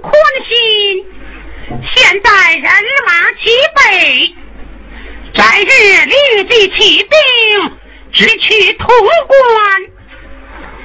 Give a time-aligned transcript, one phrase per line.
[0.00, 0.12] 宽
[0.48, 1.04] 心，
[1.94, 2.64] 现在人
[3.06, 4.34] 马齐备，
[5.34, 5.66] 在日
[6.06, 6.14] 立
[6.48, 7.12] 即起兵，
[8.12, 8.86] 直取潼
[9.26, 9.36] 关。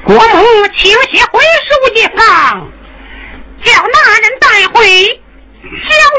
[0.06, 2.72] 国母请写回书一方，
[3.64, 5.22] 叫那人带回，
[5.64, 5.70] 交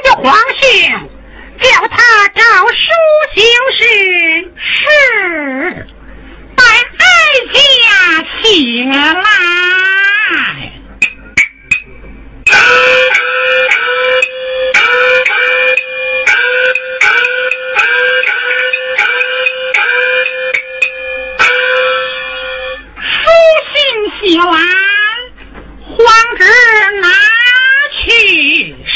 [0.04, 0.64] 与皇兄，
[1.60, 2.82] 叫他照书
[3.34, 3.42] 行
[3.76, 3.80] 事。
[4.56, 4.82] 是，
[6.56, 7.02] 待哀
[7.52, 7.54] 家
[8.42, 8.44] 醒
[8.90, 9.22] 来。
[12.46, 12.52] 书
[23.72, 23.74] 信
[24.20, 24.52] 写完，
[25.96, 25.96] 皇
[26.36, 26.44] 旨
[27.00, 27.08] 拿
[27.92, 28.94] 去，是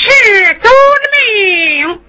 [0.60, 0.70] 遵
[1.14, 2.00] 命。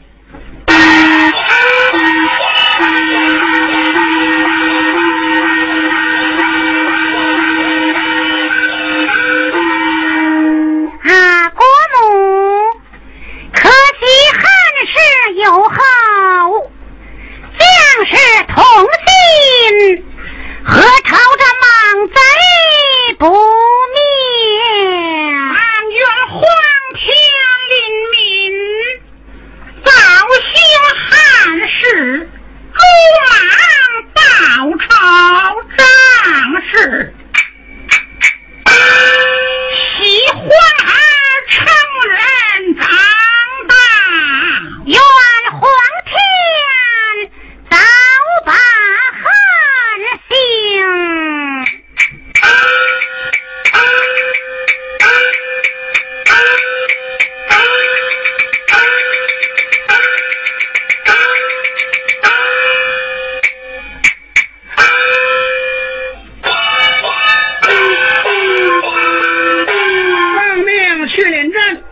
[71.19, 71.83] 去临阵，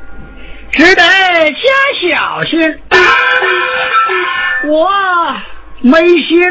[0.72, 1.60] 只得加
[2.02, 2.80] 小心。
[4.66, 4.90] 我
[5.82, 6.42] 没心，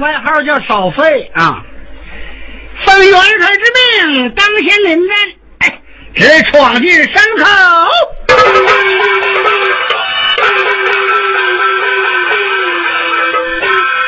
[0.00, 1.62] 外号叫少废啊。
[2.84, 3.60] 奉元帅之
[4.06, 5.16] 命，当先临阵，
[5.58, 5.80] 哎
[6.14, 7.44] 只闯进山口。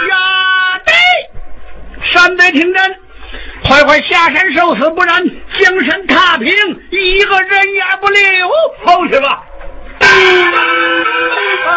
[0.09, 0.95] 呀，对，
[2.13, 3.02] 山北听真。
[3.65, 5.23] 快快下山受死，不然
[5.59, 6.47] 江山踏平，
[6.91, 8.49] 一个人也不留。
[8.85, 9.43] 后去吧。
[11.67, 11.71] 啊！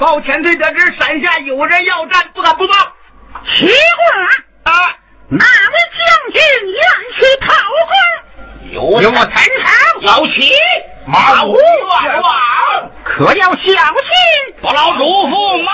[0.00, 2.74] 报前队得知山下有人要战，不敢不报。
[3.54, 4.92] 奇怪，啊！
[5.28, 6.42] 哪位将军
[6.72, 6.80] 愿
[7.16, 7.52] 去讨
[7.86, 7.92] 功？
[8.72, 10.52] 有有我陈诚老齐，
[11.06, 13.72] 马虎乱王，可要小心。
[14.60, 15.72] 不劳嘱咐嘛。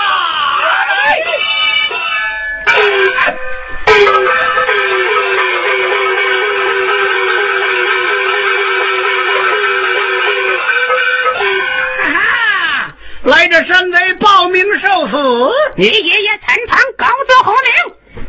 [12.03, 12.93] 啊！
[13.23, 15.51] 来这山贼报名受死。
[15.75, 17.71] 你爷爷陈塘高奏侯令，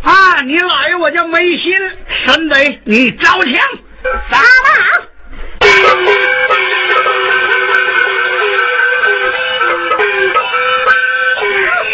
[0.03, 0.41] 啊！
[0.43, 1.75] 你老爷我叫梅心，
[2.25, 3.53] 山贼你招枪，
[4.31, 4.69] 撒马。
[5.61, 5.65] 哎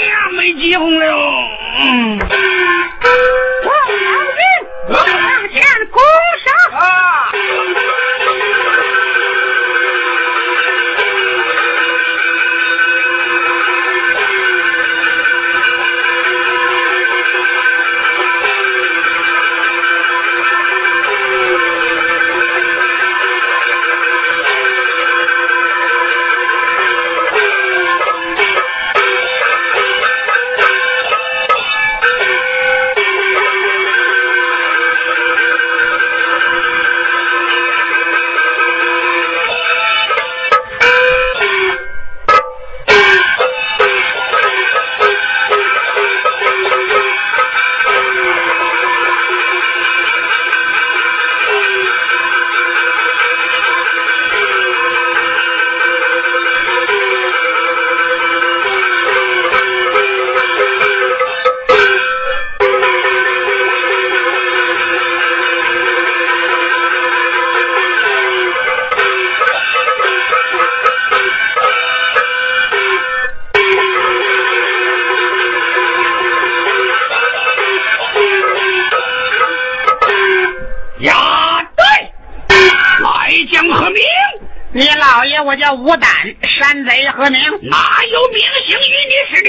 [0.06, 1.57] 呀，没机会了。
[1.80, 2.18] 嗯。
[2.18, 2.28] 众
[3.68, 4.42] 老兵
[4.94, 5.06] 向
[5.52, 6.02] 前攻
[6.44, 6.46] 上。
[6.80, 6.82] 啊！
[86.68, 87.40] 山贼何名？
[87.62, 89.48] 哪有明星与你是你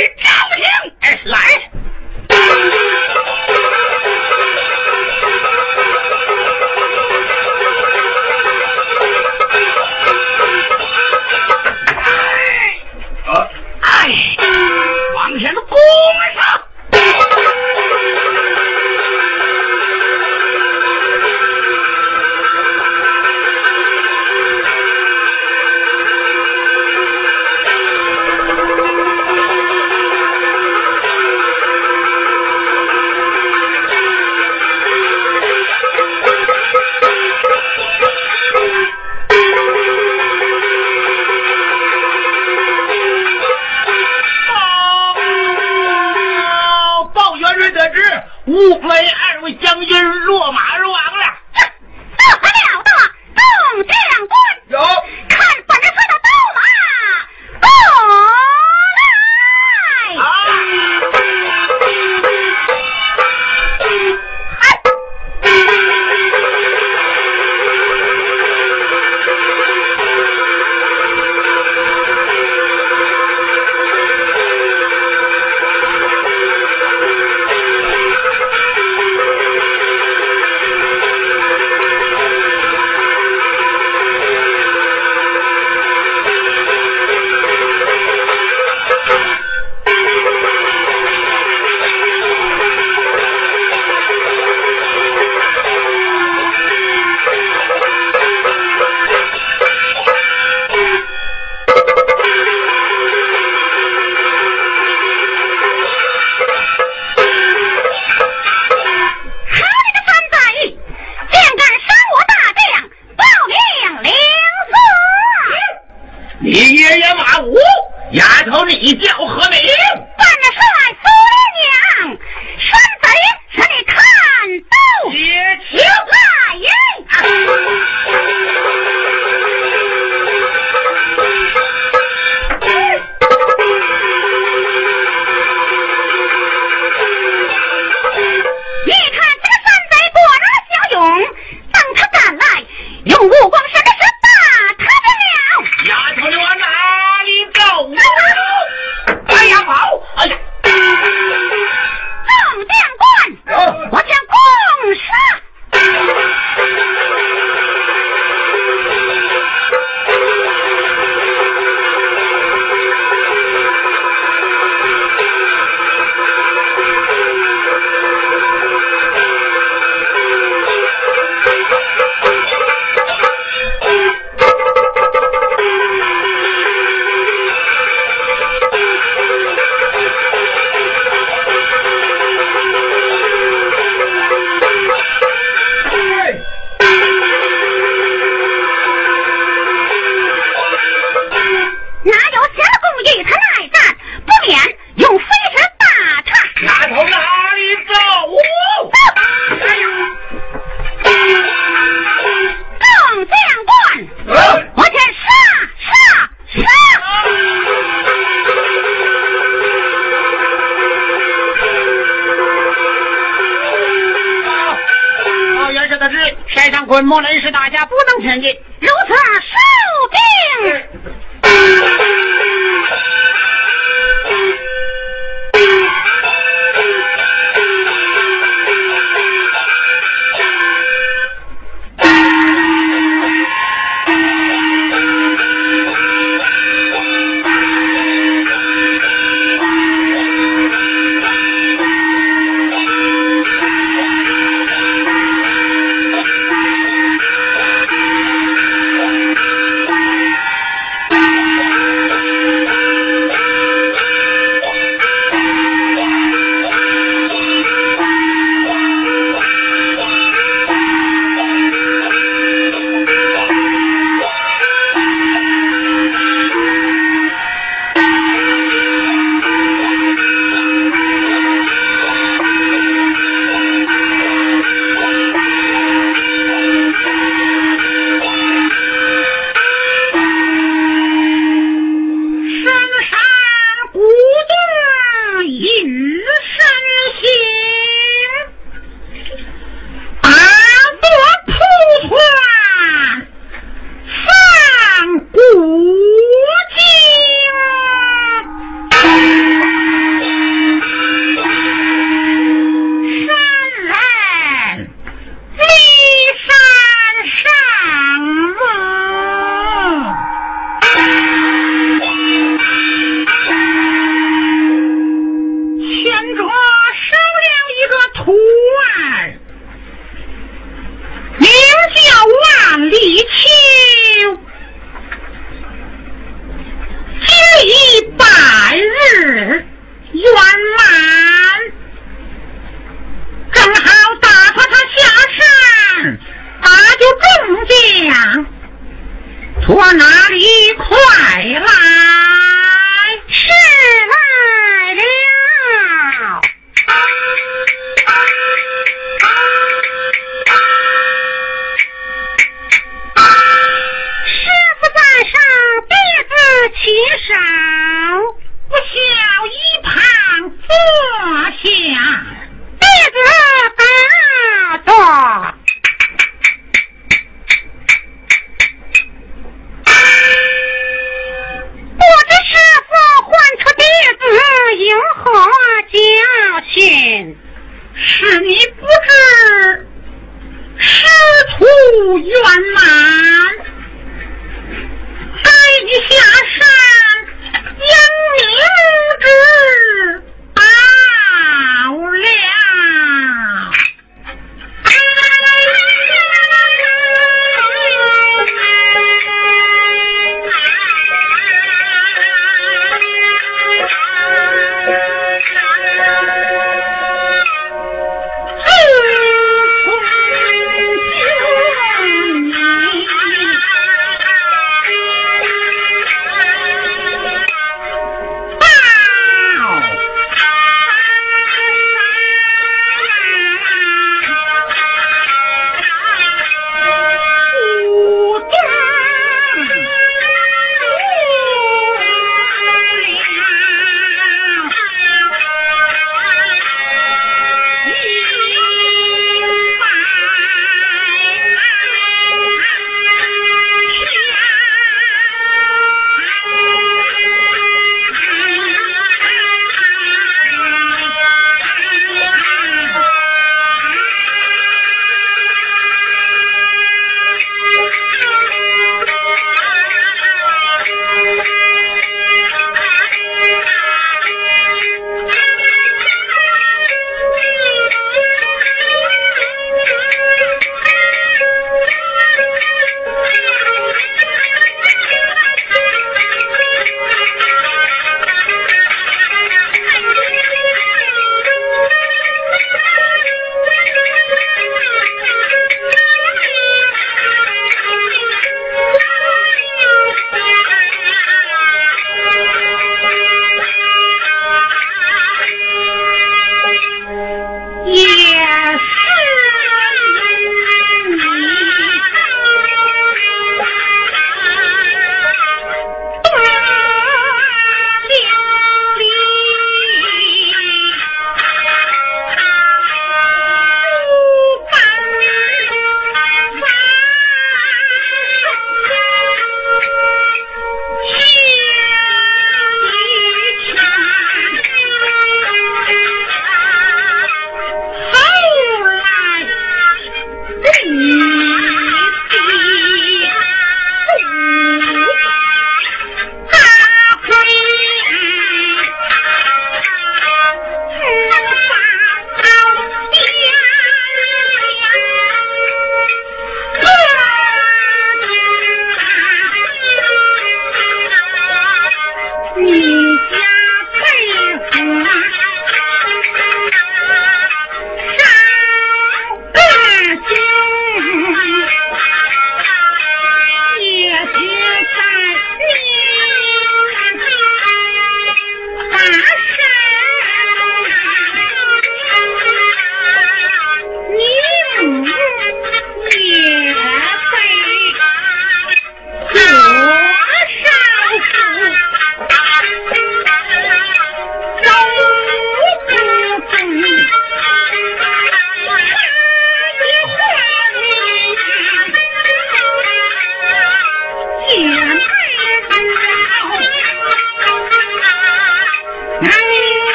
[217.09, 218.55] 木雷是大家不能前进。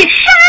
[0.00, 0.39] 一生。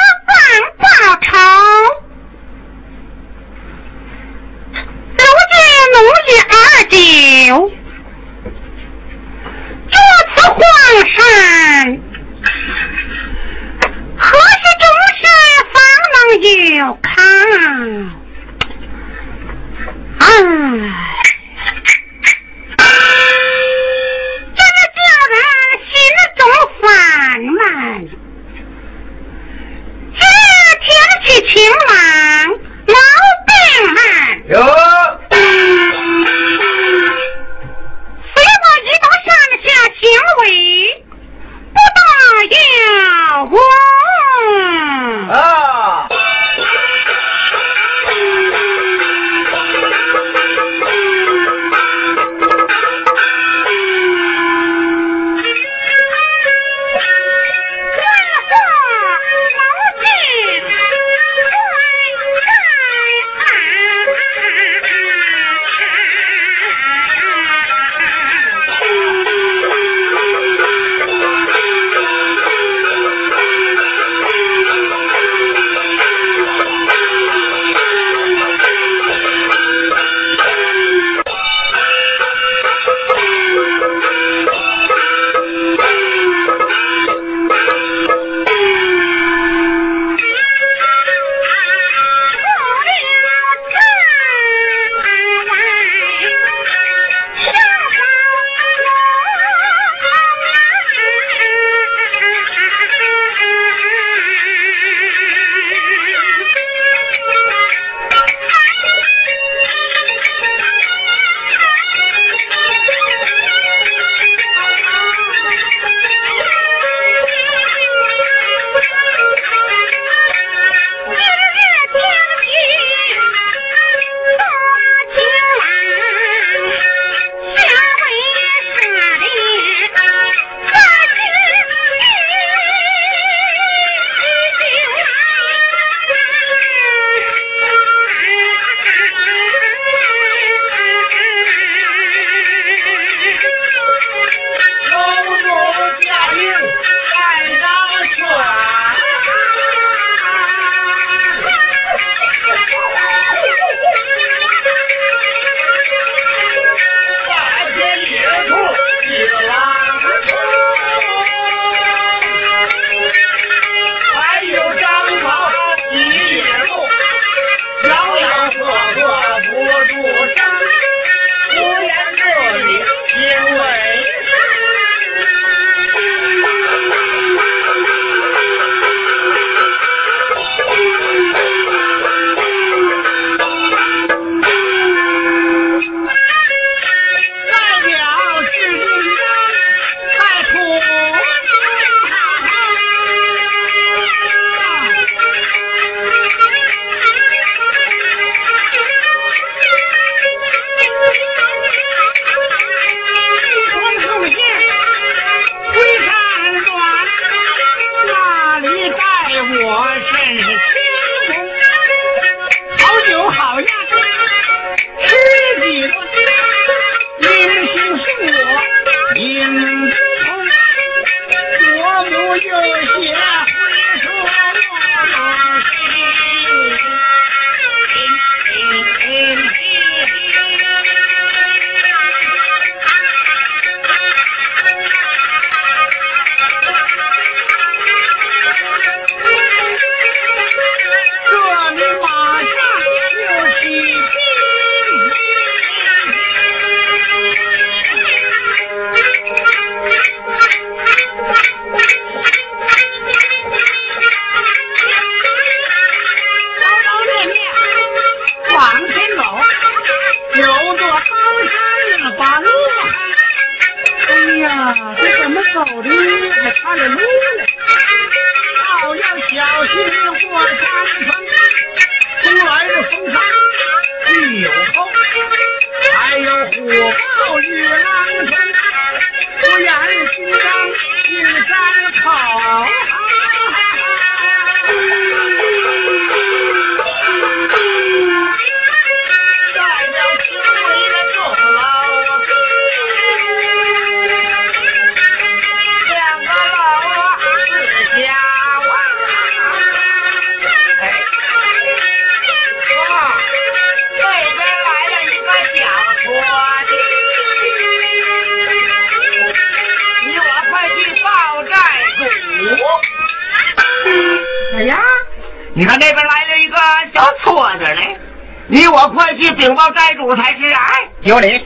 [321.11, 321.45] 哎，有礼。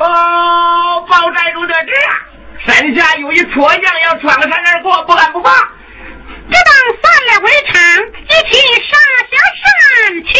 [0.00, 2.16] 哦，报寨主得知啊，
[2.66, 5.50] 山下有一撮将要闯山而过，不敢不怕。
[6.50, 7.76] 这当散了围场，
[8.24, 8.56] 一起
[8.88, 8.96] 杀
[9.28, 9.68] 下山
[10.24, 10.32] 去。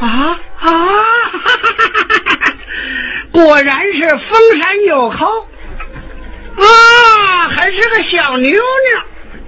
[0.00, 0.08] 啊
[0.60, 0.68] 啊！
[3.32, 5.46] 果然是封山有口
[6.56, 6.64] 啊，
[7.54, 8.60] 还是个小妞妞，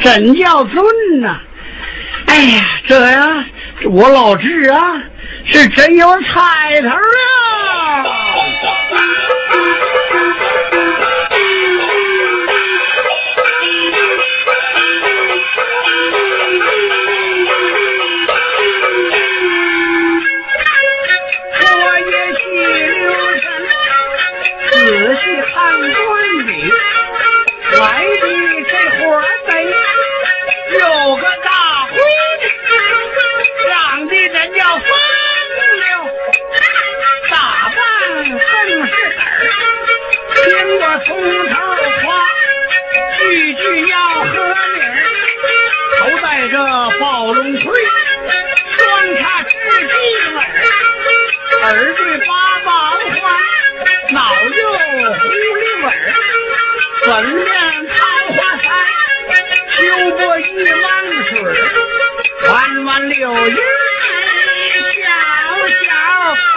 [0.01, 1.41] 真叫尊呐！
[2.27, 3.45] 哎呀，这呀，
[3.85, 5.03] 我老智啊，
[5.45, 6.89] 是真有彩头
[46.59, 46.65] 这
[46.99, 47.63] 暴龙盔，
[48.79, 50.35] 端茶递水，
[51.63, 52.33] 耳耳对八
[52.65, 52.71] 宝
[53.21, 53.23] 花，
[54.11, 54.61] 脑有
[55.15, 55.21] 狐
[55.55, 55.87] 狸尾，
[57.05, 57.47] 粉面
[57.87, 57.97] 桃
[58.35, 58.67] 花腮，
[59.77, 59.79] 秋
[60.17, 60.43] 波一
[60.83, 60.85] 弯
[61.29, 61.31] 水，
[62.49, 62.51] 弯
[62.87, 63.57] 弯柳叶，
[64.97, 65.07] 小
[65.87, 65.87] 小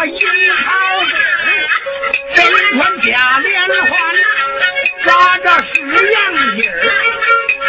[0.06, 0.18] 樱
[0.64, 0.66] 桃
[1.06, 1.14] 嘴，
[2.34, 2.40] 身
[2.72, 3.54] 穿假莲
[3.86, 3.92] 花。
[5.06, 5.80] 扎着十
[6.12, 6.22] 样
[6.56, 6.74] 景儿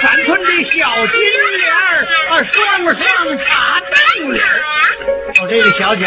[0.03, 1.15] 三寸的小金
[1.59, 1.79] 莲儿
[2.31, 2.55] 啊双
[2.85, 3.95] 双插到
[4.31, 4.45] 里儿。
[5.41, 6.07] 我这个小脚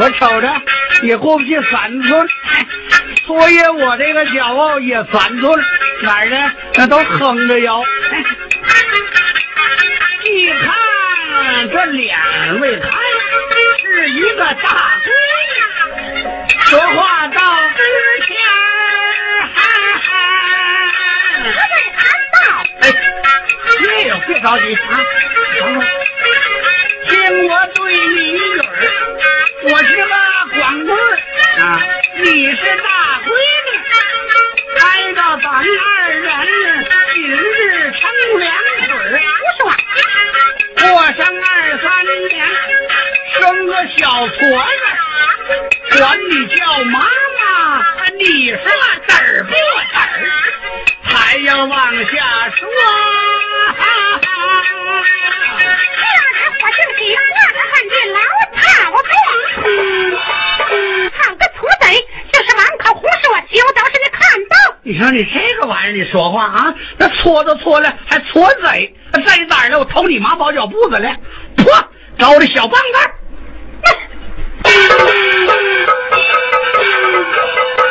[0.00, 0.46] 我瞅着
[1.02, 2.28] 也过不去三寸
[3.26, 5.64] 所以我这个脚也三寸
[6.02, 6.52] 哪儿呢？
[6.74, 7.82] 那都横着腰。
[10.24, 12.88] 一看这两位他
[13.80, 15.10] 是一个大姑
[15.52, 15.60] 娘。
[16.66, 17.78] 说话到之
[18.26, 18.36] 前
[22.80, 22.84] 哎，
[23.80, 24.78] 别有别着急啊，
[25.58, 25.78] 等会。
[27.08, 28.42] 听我对你一句
[29.64, 30.02] 我是个
[30.54, 30.90] 光棍
[31.58, 31.60] 啊，
[32.16, 32.24] 你
[32.54, 33.26] 是大闺
[33.66, 33.70] 女，
[34.78, 34.80] 来
[35.14, 35.60] 到咱二
[36.10, 36.30] 人
[37.12, 38.00] 今日成
[38.38, 38.44] 两
[38.86, 39.14] 对不
[39.58, 39.60] 说，
[40.76, 41.84] 过上二三
[42.28, 42.34] 年，
[43.38, 47.02] 生个小矬子，管你叫妈妈，
[48.16, 48.56] 你说
[49.08, 49.54] 嘚儿不嘚
[49.98, 50.02] 儿？
[51.44, 52.68] 还要往下说。
[64.84, 66.74] 你说你这个玩意儿，你说话啊？
[66.98, 68.94] 那搓都搓了，还搓贼？
[69.12, 69.78] 贼哪儿了？
[69.78, 71.16] 我偷你妈包脚布子了！
[71.56, 71.66] 破，
[72.18, 72.98] 找我的小棒子！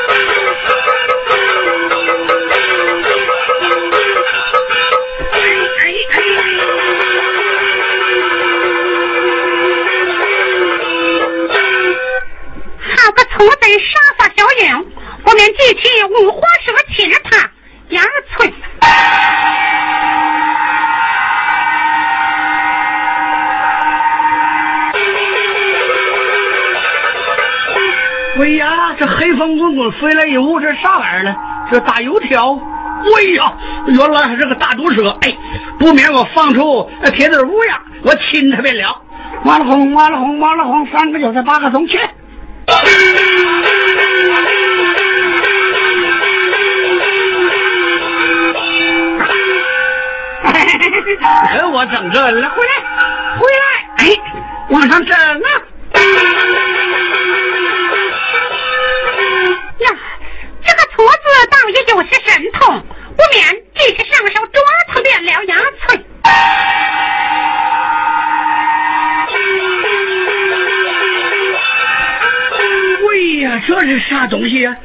[13.43, 14.85] 我等杀杀小鹰，
[15.25, 17.49] 我免记起五花蛇亲他
[17.89, 18.05] 杨
[18.37, 18.53] 翠。
[28.39, 31.35] 哎呀，这黑风滚滚飞来一物，这啥玩意儿呢？
[31.71, 32.59] 这大油条。
[33.17, 33.53] 哎呀，
[33.87, 35.09] 原来还是个大毒蛇。
[35.21, 35.35] 哎，
[35.79, 39.01] 不免我放出铁子乌鸦，我亲他便了。
[39.45, 41.99] 完了红，完了红，完了红，三个韭菜八个葱去。
[51.23, 52.73] 哎，我整这了，回来，
[53.39, 53.63] 回来，
[53.97, 54.05] 哎，
[54.69, 55.49] 往上整啊！
[59.79, 59.89] 呀，
[60.63, 62.59] 这个矬子倒也有些神通，
[63.15, 63.39] 不免
[63.75, 65.55] 只是上手抓他便了牙
[65.85, 66.05] 脆。
[73.67, 74.75] 这是啥东西呀？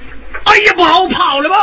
[0.44, 1.56] 哎呀，不好，跑了吧！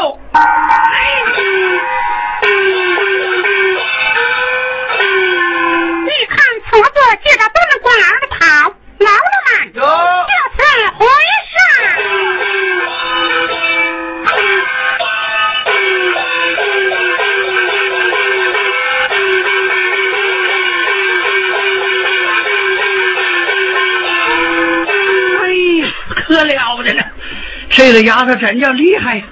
[27.74, 29.24] 这个丫头真叫厉害呀，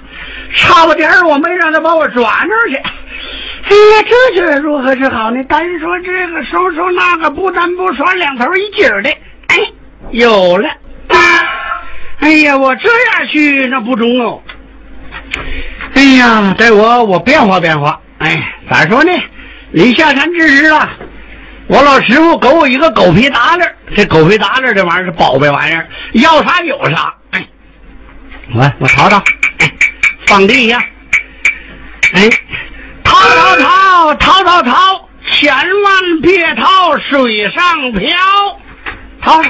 [0.54, 2.76] 差不点儿我没让她把我抓那儿去。
[2.76, 5.42] 哎呀，这这如何是好呢？
[5.44, 9.10] 单说这个，说说那个，不单不说，两头一劲儿的，
[9.46, 9.56] 哎，
[10.10, 10.68] 有了。
[12.18, 14.42] 哎呀，我这样去那不中哦。
[15.94, 18.00] 哎呀，待我我变化变化。
[18.18, 19.12] 哎，咋说呢？
[19.70, 20.90] 离下山之时啊，
[21.68, 27.14] 我老师傅给我一个狗皮搭子，这狗皮搭子这玩意儿是宝贝玩意儿，要啥有啥。
[28.60, 29.22] 哎，我我淘淘，
[30.26, 30.78] 放地下，
[32.12, 32.28] 哎，
[33.02, 38.10] 淘淘淘淘淘淘，千万别淘水上漂，
[39.22, 39.40] 淘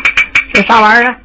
[0.54, 1.16] 这啥玩意儿？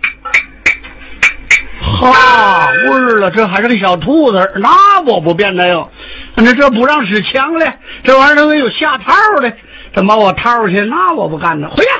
[1.82, 5.92] 哈，味儿了，这还是个小兔子，那我不变态哟。
[6.36, 7.74] 那这不让使枪了，
[8.04, 9.54] 这玩意儿他妈有下套的，
[9.94, 10.82] 怎么把我套去？
[10.82, 11.92] 那我不干呢，回来！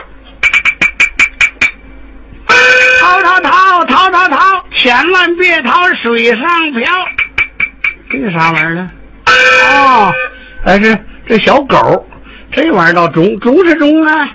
[3.22, 6.92] 逃逃逃逃逃逃，千万别逃水上漂。
[8.10, 8.90] 这个啥玩意儿呢？
[9.26, 10.14] 哦，
[10.64, 10.98] 还是
[11.28, 12.08] 这小狗，
[12.52, 14.30] 这玩意儿倒中中是中啊。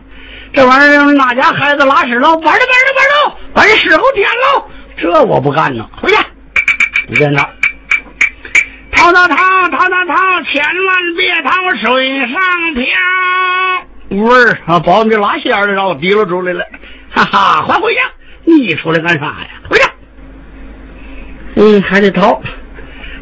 [0.53, 2.29] 这玩意儿哪家孩子拉屎了？
[2.29, 4.71] 玩了玩了玩了，把人屎后舔喽！
[4.99, 6.17] 这我不干呢，回去，
[7.09, 7.39] 不见着。
[8.93, 9.37] 逃逃逃
[9.71, 12.85] 逃逃逃，千万别逃水上漂。
[14.11, 16.63] 味儿啊，把我们这拉线的让我提溜出来了，
[17.11, 18.01] 哈哈，还回去。
[18.45, 19.49] 你出来干啥呀？
[19.69, 19.85] 回去。
[21.55, 22.41] 嗯，还得逃，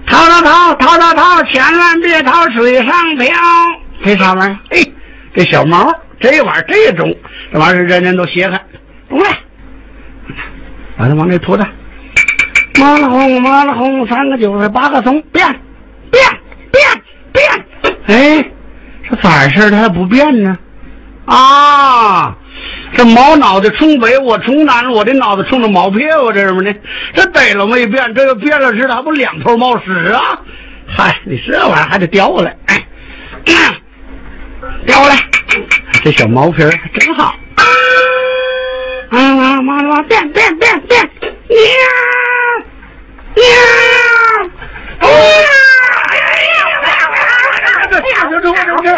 [0.07, 3.27] 逃逃逃逃逃逃，千万别逃水上漂。
[4.05, 4.59] 这啥玩意儿？
[4.71, 4.93] 哎，
[5.35, 7.15] 这小毛，这玩意儿这也中，
[7.53, 8.61] 这玩意儿人人都稀罕。
[9.09, 9.39] 中来，
[10.97, 11.67] 把它往这拖着。
[12.79, 15.47] 麻了红，麻了红，三个九十八个松，变，
[16.11, 16.25] 变，
[16.73, 17.67] 变，变。
[18.07, 18.51] 哎，
[19.09, 19.71] 这咋回事？
[19.71, 20.57] 它还不变呢？
[21.27, 22.37] 啊，
[22.97, 26.75] 这毛脑袋冲北，我冲南，我的脑袋冲着毛撇，我这什么呢？
[27.15, 30.39] 这逮了没变，这个变了似的，还不两头冒屎啊？
[30.87, 32.85] 嗨，你这玩意儿还得叼过来，哎，
[34.87, 35.17] 叼过来，
[36.03, 37.35] 这小毛皮儿真好。
[37.57, 37.65] 啊
[39.13, 41.11] 妈妈妈，变变变变，
[41.49, 41.57] 喵
[43.37, 43.45] 喵，
[45.01, 45.49] 哎呀！
[48.01, 48.89] 哎呀这这这这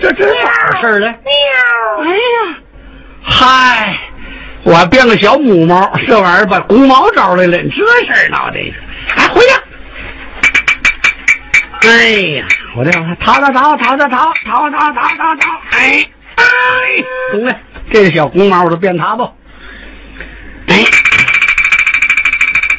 [0.00, 0.48] 这这这咋
[0.80, 1.06] 事儿呢？
[1.26, 1.28] 哎
[2.08, 2.10] 呀，
[3.22, 3.98] 嗨，
[4.62, 8.58] 我还变个小母猫，这玩意儿把公猫招来了，你这事儿闹的，
[9.16, 9.48] 哎，回去。
[11.88, 12.08] 哎
[12.38, 12.46] 呀，
[12.76, 12.90] 我这
[13.20, 16.04] 逃逃逃逃逃逃逃逃逃逃逃，哎
[16.36, 16.42] 哎，
[17.32, 17.54] 中了，
[17.92, 19.24] 这个小公猫我都变它不？
[20.68, 20.84] 哎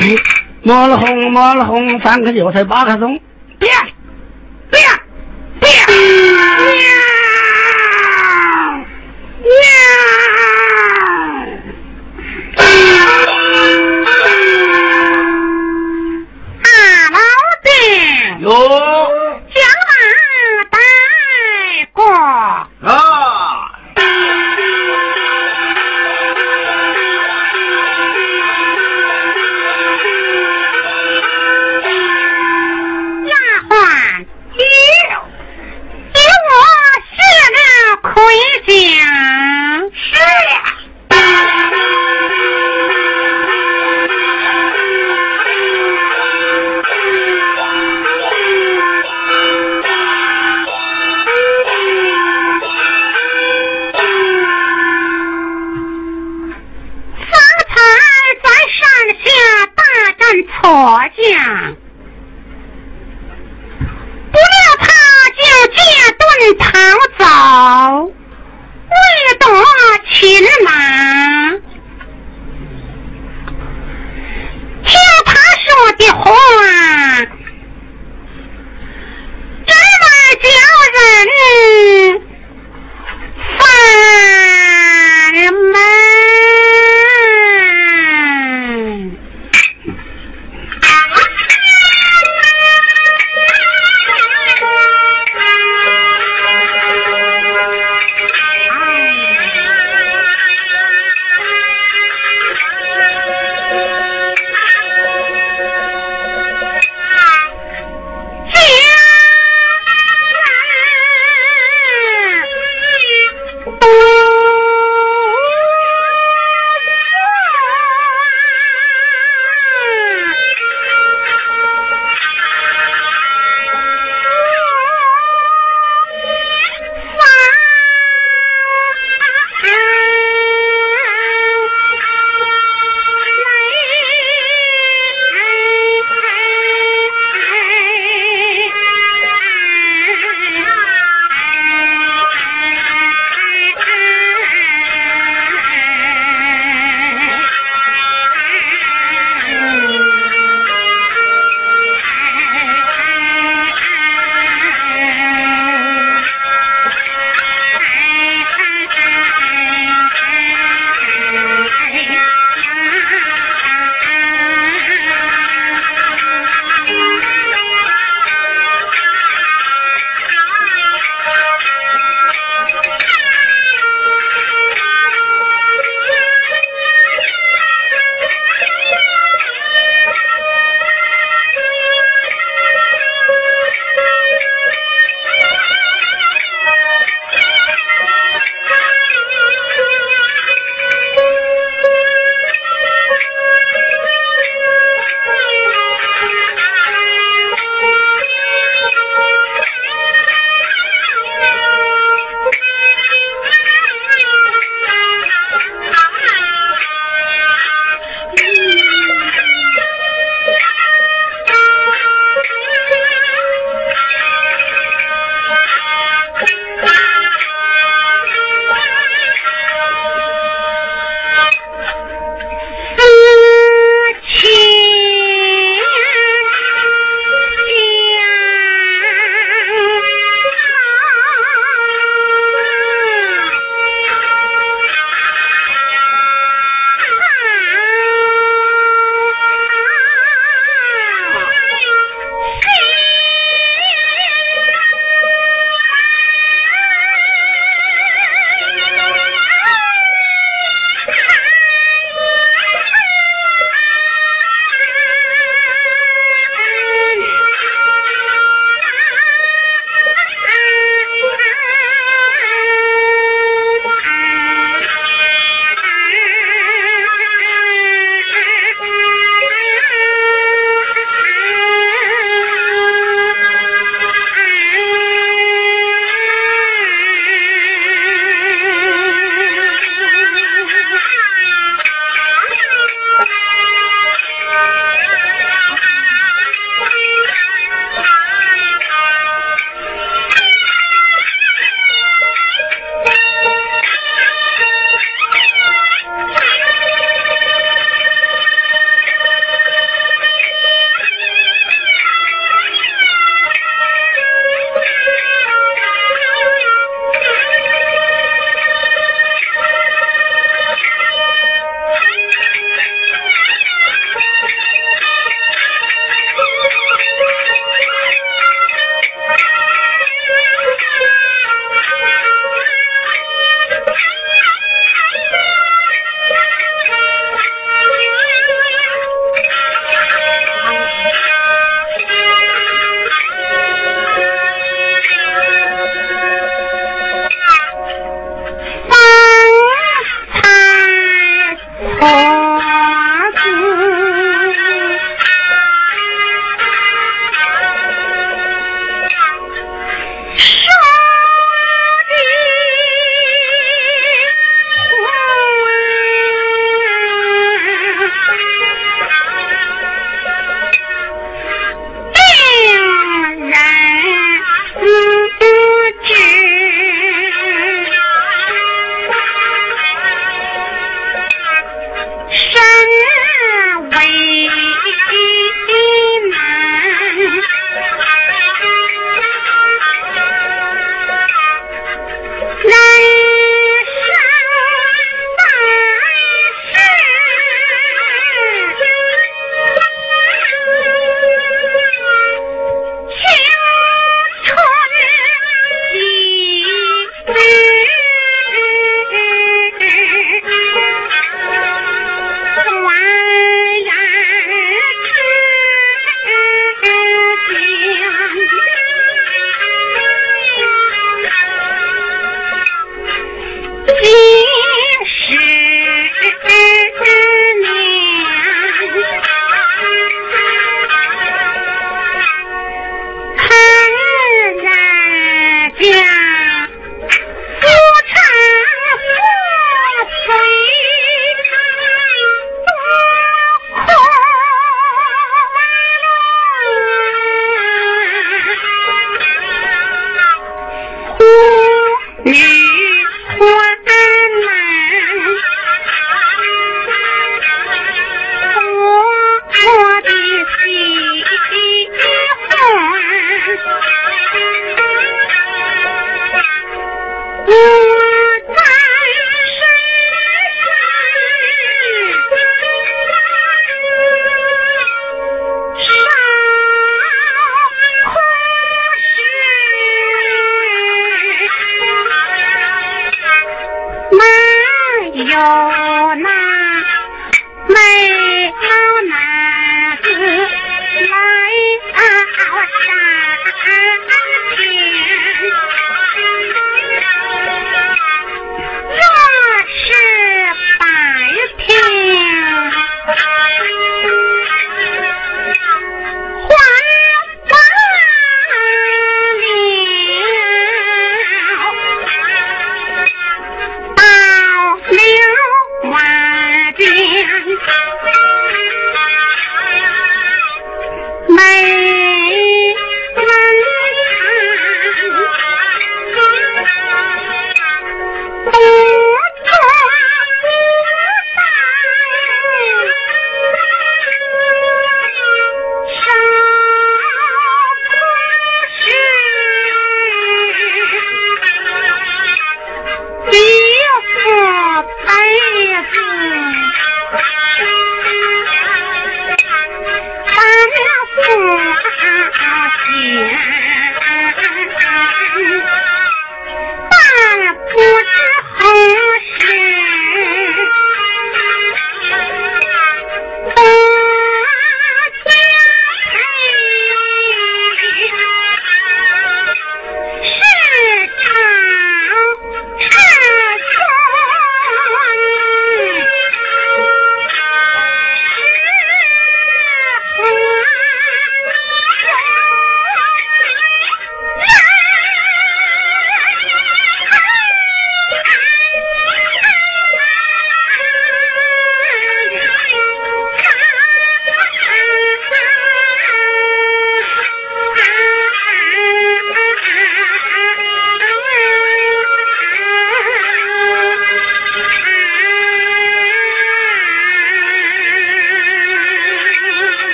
[0.00, 0.14] 哎，
[0.62, 3.18] 摸了红摸了红，三颗韭菜八颗葱，
[3.58, 3.72] 变
[4.70, 4.82] 变变，二老弟，哟将马
[5.60, 5.63] 带过。
[22.80, 23.70] 啊，
[38.66, 40.62] 想吃呀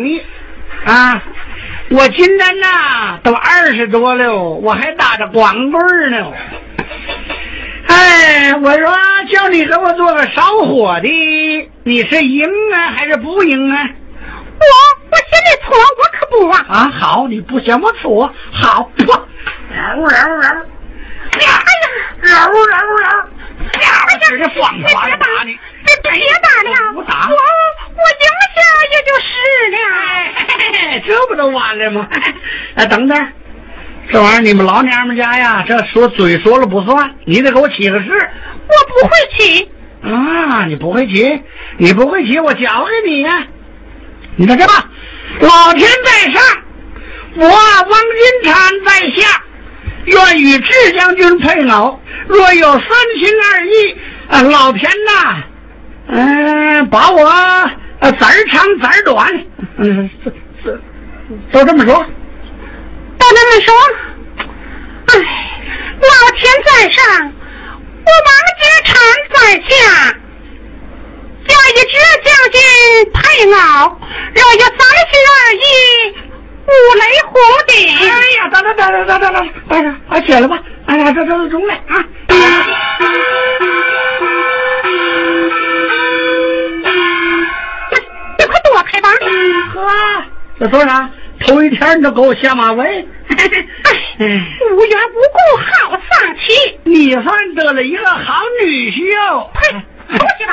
[0.00, 0.22] 倒也容易
[0.84, 1.22] 啊！
[1.90, 6.32] 我今天呐都二十多了，我还打着光棍儿呢。
[7.86, 8.96] 哎，我说
[9.30, 13.88] 叫你给我做个烧火的，你是赢啊还是不赢啊？
[14.60, 14.64] 我
[15.10, 16.66] 我嫌你错，我可不啊！
[16.68, 19.28] 啊，好，你不嫌我错，好，啵，
[19.74, 20.66] 嗷嗷嗷。
[21.32, 21.48] 哎呀，
[22.22, 23.28] 嗷嗷嗷！
[24.28, 25.58] 这是谎话别打打你，
[26.02, 28.60] 别别打了，我打我我赢下
[28.92, 29.30] 也就是
[29.72, 29.78] 了。
[30.90, 32.08] 哎，这不都完了吗？
[32.74, 33.32] 哎，等等，
[34.12, 39.70] 这玩意儿你们老娘们家呀，这说嘴说了不算，你得给我起个誓我不会起，
[40.02, 40.64] 啊！
[40.66, 41.42] 你不会起，
[41.78, 43.46] 你不会起，我教给你呀。
[44.36, 44.88] 你看这吧，
[45.40, 46.42] 老天在上，
[47.36, 49.42] 我汪金蝉在下，
[50.04, 52.00] 愿与智将军配偶。
[52.28, 52.82] 若有三
[53.18, 53.96] 心二意，
[54.28, 55.42] 啊，老天呐，
[56.12, 57.24] 嗯、把我
[58.00, 59.46] 呃字儿长字儿短，
[59.78, 60.30] 嗯，这
[60.64, 60.80] 这
[61.52, 62.04] 都这么说。
[63.18, 63.74] 都这么说。
[65.06, 65.12] 哎，
[66.00, 68.90] 老天在上，我王金蝉
[69.32, 69.38] 在
[69.68, 69.70] 下，
[71.46, 71.94] 要一支
[72.24, 72.58] 将军
[73.12, 73.20] 配
[73.52, 73.56] 偶，
[74.34, 74.80] 若有三
[75.10, 75.64] 心二意，
[76.66, 77.32] 五雷轰
[77.68, 77.72] 顶。
[78.00, 78.02] 哎
[78.36, 79.36] 呀，等等等等等等等，
[79.68, 80.58] 哎呀，啊，起来吧！
[80.86, 82.04] 哎呀，这这都中了啊！
[88.74, 89.10] 我开房。
[89.72, 89.80] 喝
[90.58, 91.08] 这多少？
[91.40, 92.84] 头一天你就给我下马威。
[94.18, 94.24] 无
[94.84, 96.78] 缘无故好丧气。
[96.84, 99.72] 你算得了一个好女婿哦呸
[100.18, 100.44] 出去